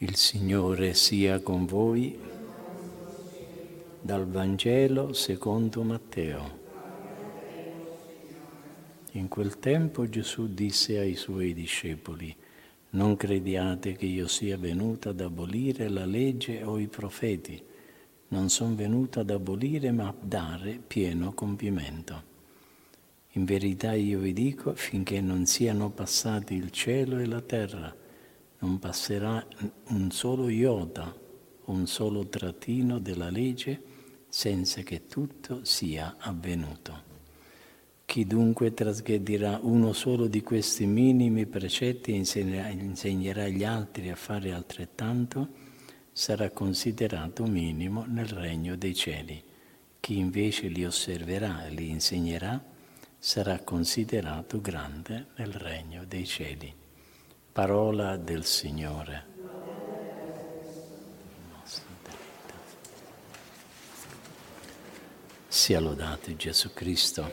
[0.00, 2.16] Il Signore sia con voi
[4.00, 6.58] dal Vangelo secondo Matteo.
[9.14, 12.32] In quel tempo Gesù disse ai suoi discepoli,
[12.90, 17.60] non crediate che io sia venuto ad abolire la legge o i profeti.
[18.28, 22.22] Non sono venuto ad abolire ma a dare pieno compimento.
[23.32, 28.06] In verità io vi dico, finché non siano passati il cielo e la terra,
[28.60, 29.46] non passerà
[29.88, 31.14] un solo iota,
[31.66, 33.82] un solo trattino della legge
[34.28, 37.06] senza che tutto sia avvenuto.
[38.04, 44.16] Chi dunque trasgredirà uno solo di questi minimi precetti e insegnerà, insegnerà agli altri a
[44.16, 45.48] fare altrettanto,
[46.10, 49.42] sarà considerato minimo nel regno dei cieli.
[50.00, 52.60] Chi invece li osserverà e li insegnerà
[53.18, 56.74] sarà considerato grande nel regno dei cieli.
[57.58, 59.24] Parola del Signore.
[65.48, 67.28] Sia lodato Gesù Cristo.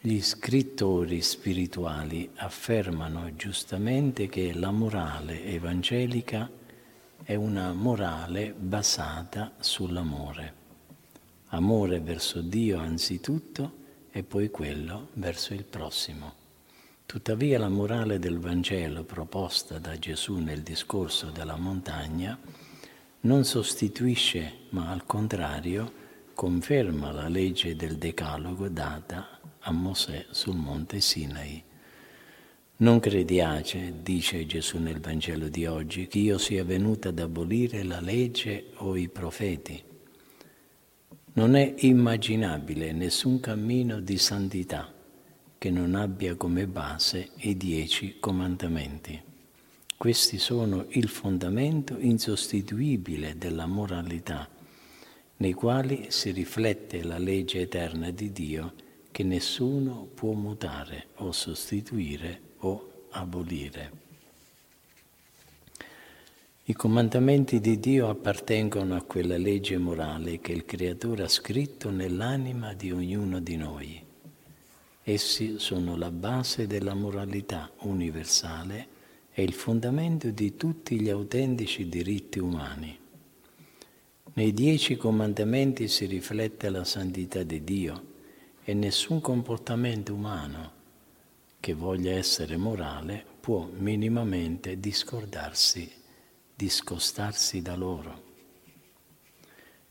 [0.00, 6.50] Gli scrittori spirituali affermano giustamente che la morale evangelica
[7.22, 10.54] è una morale basata sull'amore.
[11.50, 16.45] Amore verso Dio anzitutto e poi quello verso il prossimo.
[17.06, 22.36] Tuttavia la morale del Vangelo proposta da Gesù nel discorso della montagna
[23.20, 25.92] non sostituisce, ma al contrario
[26.34, 31.62] conferma la legge del Decalogo data a Mosè sul monte Sinai.
[32.78, 38.00] Non crediate, dice Gesù nel Vangelo di oggi, che io sia venuto ad abolire la
[38.00, 39.80] legge o i profeti.
[41.34, 44.94] Non è immaginabile nessun cammino di santità
[45.58, 49.20] che non abbia come base i dieci comandamenti.
[49.96, 54.48] Questi sono il fondamento insostituibile della moralità,
[55.38, 58.74] nei quali si riflette la legge eterna di Dio
[59.10, 64.04] che nessuno può mutare o sostituire o abolire.
[66.64, 72.74] I comandamenti di Dio appartengono a quella legge morale che il Creatore ha scritto nell'anima
[72.74, 74.05] di ognuno di noi
[75.08, 78.88] Essi sono la base della moralità universale
[79.32, 82.98] e il fondamento di tutti gli autentici diritti umani.
[84.32, 88.14] Nei dieci comandamenti si riflette la santità di Dio
[88.64, 90.72] e nessun comportamento umano
[91.60, 95.88] che voglia essere morale può minimamente discordarsi,
[96.52, 98.22] discostarsi da loro.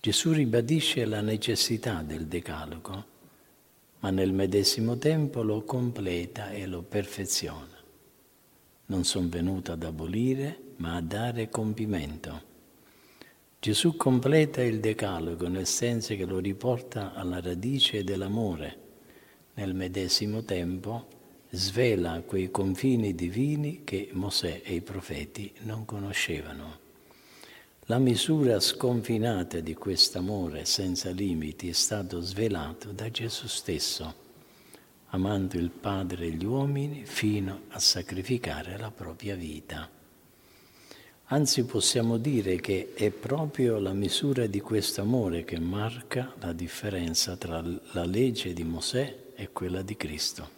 [0.00, 3.12] Gesù ribadisce la necessità del decalogo
[4.04, 7.74] ma nel medesimo tempo lo completa e lo perfeziona.
[8.86, 12.42] Non sono venuto ad abolire, ma a dare compimento.
[13.58, 18.76] Gesù completa il decalogo nel senso che lo riporta alla radice dell'amore.
[19.54, 21.08] Nel medesimo tempo
[21.48, 26.83] svela quei confini divini che Mosè e i profeti non conoscevano.
[27.88, 34.14] La misura sconfinata di quest'amore senza limiti è stato svelato da Gesù stesso,
[35.08, 39.86] amando il Padre e gli uomini fino a sacrificare la propria vita.
[41.24, 47.36] Anzi possiamo dire che è proprio la misura di questo amore che marca la differenza
[47.36, 50.48] tra la legge di Mosè e quella di Cristo.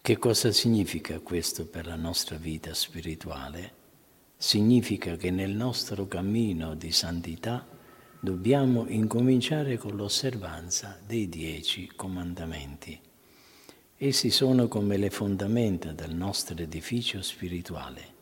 [0.00, 3.77] Che cosa significa questo per la nostra vita spirituale?
[4.40, 7.66] Significa che nel nostro cammino di santità
[8.20, 12.98] dobbiamo incominciare con l'osservanza dei dieci comandamenti.
[13.96, 18.14] Essi sono come le fondamenta del nostro edificio spirituale.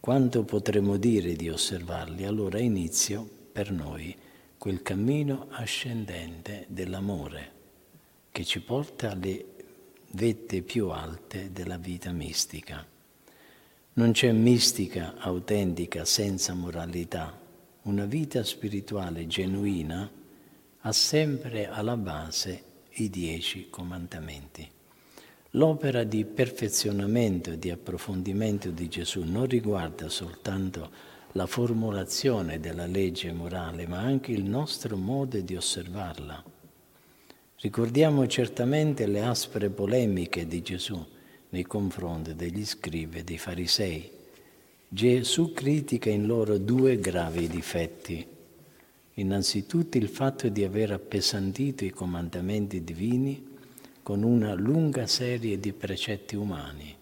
[0.00, 4.16] Quanto potremo dire di osservarli, allora inizio per noi
[4.56, 7.52] quel cammino ascendente dell'amore
[8.32, 9.44] che ci porta alle
[10.12, 12.93] vette più alte della vita mistica.
[13.96, 17.32] Non c'è mistica autentica senza moralità.
[17.82, 20.10] Una vita spirituale genuina
[20.80, 22.62] ha sempre alla base
[22.94, 24.68] i dieci comandamenti.
[25.50, 30.90] L'opera di perfezionamento e di approfondimento di Gesù non riguarda soltanto
[31.32, 36.42] la formulazione della legge morale, ma anche il nostro modo di osservarla.
[37.60, 41.12] Ricordiamo certamente le aspre polemiche di Gesù
[41.54, 44.10] nei confronti degli scrivi e dei farisei.
[44.88, 48.26] Gesù critica in loro due gravi difetti.
[49.14, 53.52] Innanzitutto il fatto di aver appesantito i comandamenti divini
[54.02, 56.92] con una lunga serie di precetti umani,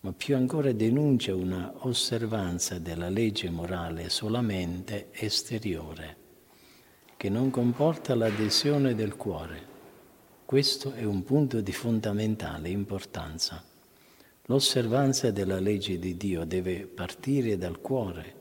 [0.00, 6.16] ma più ancora denuncia una osservanza della legge morale solamente esteriore,
[7.18, 9.71] che non comporta l'adesione del cuore.
[10.52, 13.64] Questo è un punto di fondamentale importanza.
[14.44, 18.34] L'osservanza della legge di Dio deve partire dal cuore,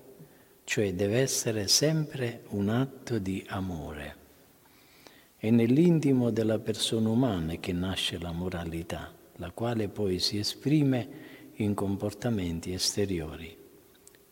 [0.66, 4.16] cioè deve essere sempre un atto di amore.
[5.38, 11.08] È nell'intimo della persona umana che nasce la moralità, la quale poi si esprime
[11.54, 13.56] in comportamenti esteriori.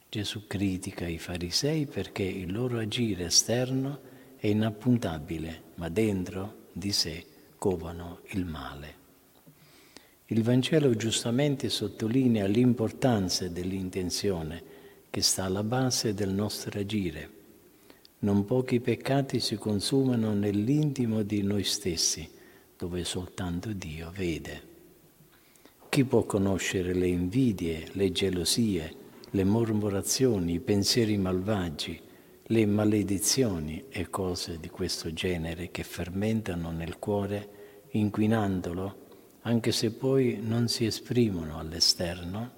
[0.09, 4.01] Gesù critica i farisei perché il loro agire esterno
[4.35, 7.28] è inappuntabile, ma dentro di sé
[7.59, 8.95] covano il male.
[10.27, 14.63] Il Vangelo giustamente sottolinea l'importanza dell'intenzione
[15.11, 17.37] che sta alla base del nostro agire
[18.21, 22.29] non pochi peccati si consumano nell'intimo di noi stessi,
[22.77, 24.67] dove soltanto Dio vede.
[25.87, 28.93] Chi può conoscere le invidie, le gelosie,
[29.29, 31.97] le mormorazioni, i pensieri malvagi,
[32.51, 39.07] le maledizioni e cose di questo genere che fermentano nel cuore, inquinandolo,
[39.41, 42.57] anche se poi non si esprimono all'esterno?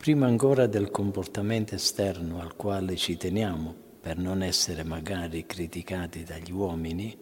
[0.00, 6.50] prima ancora del comportamento esterno al quale ci teniamo per non essere magari criticati dagli
[6.50, 7.14] uomini,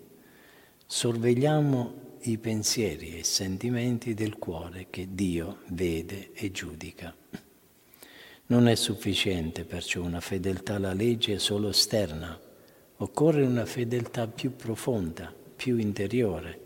[0.87, 7.13] sorvegliamo i pensieri e i sentimenti del cuore che Dio vede e giudica.
[8.51, 12.41] Non è sufficiente perciò una fedeltà alla legge solo esterna,
[12.97, 16.61] occorre una fedeltà più profonda, più interiore,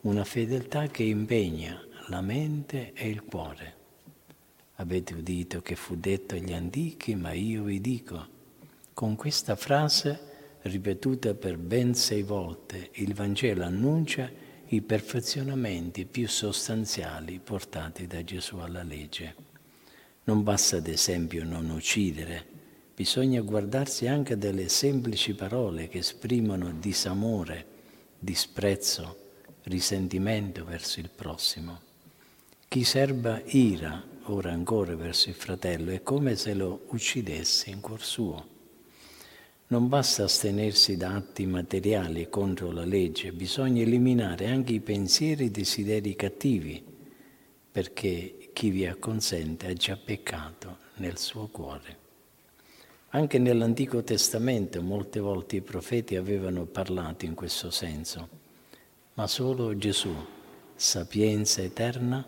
[0.00, 3.74] una fedeltà che impegna la mente e il cuore.
[4.76, 8.26] Avete udito che fu detto agli antichi, ma io vi dico.
[8.92, 14.28] Con questa frase, ripetuta per ben sei volte, il Vangelo annuncia
[14.66, 19.51] i perfezionamenti più sostanziali portati da Gesù alla legge.
[20.24, 22.46] Non basta ad esempio non uccidere,
[22.94, 27.66] bisogna guardarsi anche delle semplici parole che esprimono disamore,
[28.18, 29.16] disprezzo,
[29.64, 31.80] risentimento verso il prossimo.
[32.68, 38.02] Chi serba ira ora ancora verso il fratello, è come se lo uccidesse in cuor
[38.02, 38.46] suo.
[39.68, 45.46] Non basta astenersi da atti materiali contro la legge, bisogna eliminare anche i pensieri e
[45.46, 46.82] i desideri cattivi,
[47.72, 51.98] perché chi vi acconsente ha già peccato nel suo cuore.
[53.14, 58.28] Anche nell'Antico Testamento molte volte i profeti avevano parlato in questo senso,
[59.14, 60.14] ma solo Gesù,
[60.74, 62.24] sapienza eterna,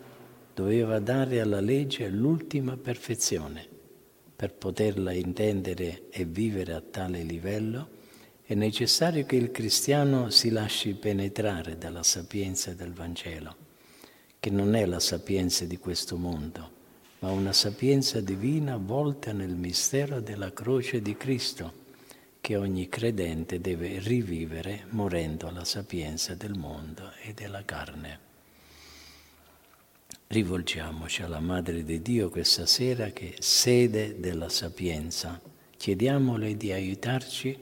[0.53, 3.67] doveva dare alla legge l'ultima perfezione.
[4.35, 7.89] Per poterla intendere e vivere a tale livello
[8.43, 13.55] è necessario che il cristiano si lasci penetrare dalla sapienza del Vangelo,
[14.45, 16.69] che non è la sapienza di questo mondo,
[17.17, 21.73] ma una sapienza divina volta nel mistero della croce di Cristo,
[22.41, 28.19] che ogni credente deve rivivere morendo alla sapienza del mondo e della carne.
[30.27, 35.41] Rivolgiamoci alla Madre di Dio questa sera che sede della sapienza.
[35.75, 37.57] Chiediamole di aiutarci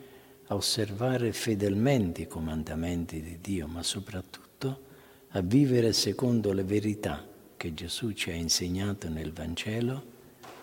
[0.47, 4.91] a osservare fedelmente i comandamenti di Dio, ma soprattutto
[5.35, 7.25] a vivere secondo le verità
[7.57, 10.11] che Gesù ci ha insegnato nel Vangelo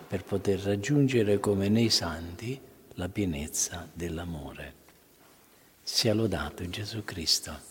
[0.07, 2.59] per poter raggiungere come nei santi
[2.93, 4.73] la pienezza dell'amore.
[5.83, 7.70] Sia lodato Gesù Cristo.